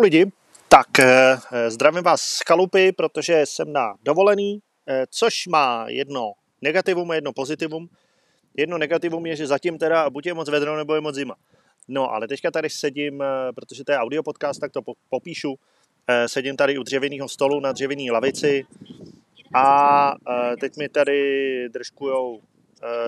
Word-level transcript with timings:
lidi, 0.00 0.26
tak 0.68 0.98
eh, 0.98 1.36
zdravím 1.70 2.02
vás 2.02 2.20
z 2.20 2.40
chalupy, 2.48 2.92
protože 2.92 3.42
jsem 3.44 3.72
na 3.72 3.94
dovolený, 4.02 4.58
eh, 4.88 5.04
což 5.10 5.46
má 5.46 5.86
jedno 5.88 6.32
negativum 6.62 7.10
a 7.10 7.14
jedno 7.14 7.32
pozitivum. 7.32 7.88
Jedno 8.56 8.78
negativum 8.78 9.26
je, 9.26 9.36
že 9.36 9.46
zatím 9.46 9.78
teda 9.78 10.10
buď 10.10 10.26
je 10.26 10.34
moc 10.34 10.48
vedro, 10.48 10.76
nebo 10.76 10.94
je 10.94 11.00
moc 11.00 11.14
zima. 11.14 11.34
No, 11.88 12.10
ale 12.10 12.28
teďka 12.28 12.50
tady 12.50 12.70
sedím, 12.70 13.22
eh, 13.22 13.52
protože 13.52 13.84
to 13.84 13.92
je 13.92 13.98
audio 13.98 14.22
podcast, 14.22 14.60
tak 14.60 14.72
to 14.72 14.80
popíšu. 15.10 15.54
Sedím 16.26 16.56
tady 16.56 16.78
u 16.78 16.82
dřevěného 16.82 17.28
stolu 17.28 17.60
na 17.60 17.72
dřevěné 17.72 18.12
lavici 18.12 18.66
a 19.54 20.14
teď 20.60 20.76
mi 20.76 20.88
tady 20.88 21.68
držkujou 21.68 22.40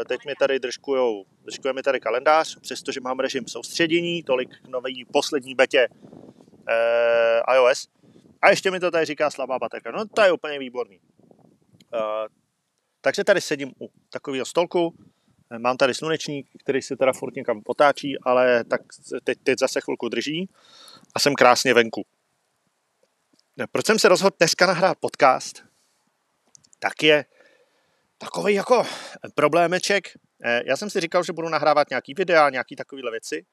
teď 0.08 0.20
mi 0.26 0.34
tady 0.38 0.58
držkujou, 0.58 1.24
držkuje 1.44 1.72
mi 1.72 1.82
tady 1.82 2.00
kalendář, 2.00 2.58
přestože 2.60 3.00
mám 3.00 3.18
režim 3.18 3.44
soustředění, 3.46 4.22
tolik 4.22 4.48
k 4.48 4.68
nový 4.68 5.04
poslední 5.04 5.54
betě 5.54 5.88
eh, 6.68 7.54
iOS. 7.54 7.88
A 8.42 8.50
ještě 8.50 8.70
mi 8.70 8.80
to 8.80 8.90
tady 8.90 9.04
říká 9.04 9.30
slabá 9.30 9.58
baterka. 9.58 9.90
No 9.90 10.06
to 10.06 10.22
je 10.22 10.32
úplně 10.32 10.58
výborný. 10.58 11.00
Eh, 11.94 11.98
takže 13.00 13.24
tady 13.24 13.40
sedím 13.40 13.72
u 13.80 13.90
takového 14.10 14.46
stolku, 14.46 14.94
eh, 15.50 15.58
mám 15.58 15.76
tady 15.76 15.94
slunečník, 15.94 16.48
který 16.58 16.82
se 16.82 16.96
teda 16.96 17.12
furt 17.12 17.34
někam 17.34 17.60
otáčí, 17.66 18.18
ale 18.22 18.64
tak 18.64 18.80
teď, 19.24 19.38
teď 19.42 19.58
zase 19.58 19.80
chvilku 19.80 20.08
drží 20.08 20.48
a 21.14 21.18
jsem 21.18 21.34
krásně 21.34 21.74
venku. 21.74 22.06
Proč 23.72 23.86
jsem 23.86 23.98
se 23.98 24.08
rozhodl 24.08 24.36
dneska 24.38 24.66
nahrát 24.66 24.98
podcast? 24.98 25.64
Tak 26.78 27.02
je 27.02 27.24
takový 28.18 28.54
jako 28.54 28.86
problémeček. 29.34 30.08
Eh, 30.44 30.62
já 30.66 30.76
jsem 30.76 30.90
si 30.90 31.00
říkal, 31.00 31.22
že 31.22 31.32
budu 31.32 31.48
nahrávat 31.48 31.90
nějaký 31.90 32.14
videa, 32.14 32.50
nějaký 32.50 32.76
takovéhle 32.76 33.10
věci 33.10 33.46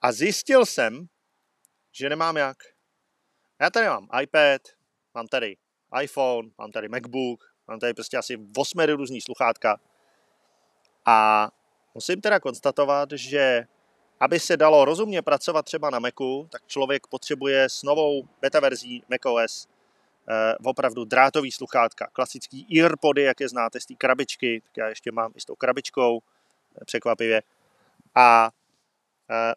a 0.00 0.12
zjistil 0.12 0.66
jsem, 0.66 1.06
že 1.92 2.08
nemám 2.08 2.36
jak. 2.36 2.56
Já 3.60 3.70
tady 3.70 3.86
mám 3.86 4.08
iPad, 4.22 4.62
mám 5.14 5.26
tady 5.26 5.56
iPhone, 6.02 6.50
mám 6.58 6.72
tady 6.72 6.88
MacBook, 6.88 7.54
mám 7.68 7.78
tady 7.78 7.94
prostě 7.94 8.16
asi 8.16 8.38
8 8.56 8.80
různý 8.80 9.20
sluchátka 9.20 9.80
a 11.06 11.48
musím 11.94 12.20
teda 12.20 12.40
konstatovat, 12.40 13.08
že 13.12 13.66
aby 14.20 14.40
se 14.40 14.56
dalo 14.56 14.84
rozumně 14.84 15.22
pracovat 15.22 15.64
třeba 15.64 15.90
na 15.90 15.98
Macu, 15.98 16.48
tak 16.52 16.66
člověk 16.66 17.06
potřebuje 17.06 17.64
s 17.64 17.82
novou 17.82 18.28
beta 18.40 18.60
verzí 18.60 19.04
macOS 19.10 19.68
eh, 20.28 20.54
opravdu 20.64 21.04
drátový 21.04 21.52
sluchátka, 21.52 22.08
klasický 22.12 22.80
earpody, 22.80 23.22
jak 23.22 23.40
je 23.40 23.48
znáte 23.48 23.80
z 23.80 23.86
té 23.86 23.94
krabičky, 23.94 24.60
tak 24.60 24.76
já 24.76 24.88
ještě 24.88 25.12
mám 25.12 25.32
i 25.34 25.40
s 25.40 25.44
tou 25.44 25.54
krabičkou, 25.54 26.20
eh, 26.20 26.84
překvapivě. 26.84 27.42
A 28.14 28.50
eh, 29.30 29.54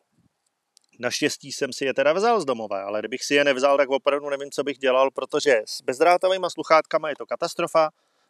Naštěstí 1.00 1.52
jsem 1.52 1.74
si 1.74 1.86
je 1.86 1.94
teda 1.94 2.14
vzal 2.14 2.42
z 2.42 2.46
domova, 2.46 2.84
ale 2.84 3.00
kdybych 3.00 3.24
si 3.24 3.36
je 3.36 3.44
nevzal, 3.44 3.78
tak 3.78 3.90
opravdu 3.90 4.30
nevím, 4.30 4.52
co 4.52 4.64
bych 4.64 4.78
dělal, 4.78 5.12
protože 5.12 5.62
s 5.66 5.82
bezdrátovými 5.82 6.46
sluchátkama 6.50 7.10
je 7.10 7.16
to 7.16 7.26
katastrofa, 7.26 7.90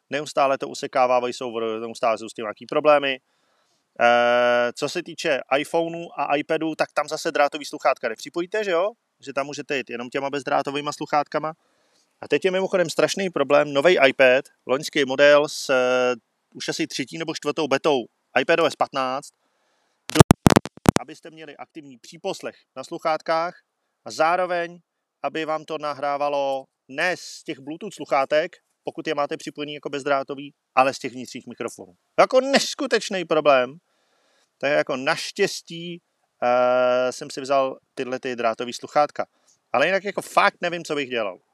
neustále 0.09 0.57
to 0.57 0.67
usekávávají 0.67 1.33
souver, 1.33 1.63
neustále 1.79 2.17
jsou 2.17 2.29
s 2.29 2.33
tím 2.33 2.43
nějaký 2.43 2.65
problémy. 2.65 3.19
E, 3.99 4.73
co 4.73 4.89
se 4.89 5.03
týče 5.03 5.39
iPhoneu 5.57 6.07
a 6.17 6.35
iPadu, 6.35 6.75
tak 6.75 6.89
tam 6.93 7.07
zase 7.07 7.31
drátový 7.31 7.65
sluchátka 7.65 8.09
nepřipojíte, 8.09 8.63
že 8.63 8.71
jo? 8.71 8.91
Že 9.19 9.33
tam 9.33 9.45
můžete 9.45 9.77
jít 9.77 9.89
jenom 9.89 10.09
těma 10.09 10.29
bezdrátovými 10.29 10.89
sluchátkama. 10.95 11.53
A 12.21 12.27
teď 12.27 12.45
je 12.45 12.51
mimochodem 12.51 12.89
strašný 12.89 13.29
problém, 13.29 13.73
nový 13.73 13.97
iPad, 14.07 14.45
loňský 14.65 15.05
model 15.05 15.49
s 15.49 15.69
uh, 15.69 15.75
už 16.53 16.69
asi 16.69 16.87
třetí 16.87 17.17
nebo 17.17 17.35
čtvrtou 17.35 17.67
betou 17.67 18.05
iPadOS 18.39 18.75
15, 18.75 19.29
abyste 21.03 21.31
měli 21.31 21.57
aktivní 21.57 21.97
příposlech 21.97 22.55
na 22.75 22.83
sluchátkách 22.83 23.53
a 24.05 24.11
zároveň, 24.11 24.79
aby 25.23 25.45
vám 25.45 25.65
to 25.65 25.77
nahrávalo 25.77 26.65
ne 26.87 27.17
z 27.17 27.43
těch 27.43 27.59
Bluetooth 27.59 27.93
sluchátek, 27.93 28.51
pokud 28.83 29.07
je 29.07 29.15
máte 29.15 29.37
připojený 29.37 29.73
jako 29.73 29.89
bezdrátový, 29.89 30.53
ale 30.75 30.93
z 30.93 30.99
těch 30.99 31.11
vnitřních 31.11 31.47
mikrofonů. 31.47 31.93
Jako 32.19 32.41
neskutečný 32.41 33.25
problém. 33.25 33.77
Tak 34.57 34.71
jako 34.71 34.97
naštěstí 34.97 35.99
uh, 35.99 37.11
jsem 37.11 37.29
si 37.29 37.41
vzal 37.41 37.77
tyhle 37.93 38.19
ty 38.19 38.35
drátové 38.35 38.73
sluchátka. 38.73 39.25
Ale 39.73 39.85
jinak 39.85 40.03
jako 40.03 40.21
fakt 40.21 40.55
nevím, 40.61 40.83
co 40.83 40.95
bych 40.95 41.09
dělal. 41.09 41.39